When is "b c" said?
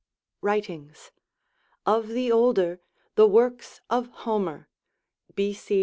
5.35-5.79